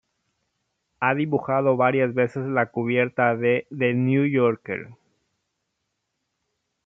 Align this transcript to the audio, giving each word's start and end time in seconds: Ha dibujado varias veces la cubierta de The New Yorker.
Ha 0.99 1.13
dibujado 1.13 1.77
varias 1.77 2.15
veces 2.15 2.47
la 2.47 2.71
cubierta 2.71 3.35
de 3.35 3.67
The 3.69 3.93
New 3.93 4.25
Yorker. 4.25 4.87